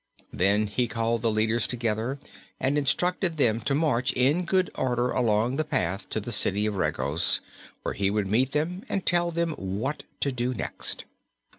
[0.33, 2.17] Then he called the leaders together
[2.59, 6.75] and instructed them to march in good order along the path to the City of
[6.75, 7.39] Regos,
[7.83, 11.05] where he would meet them and tell them what to do next.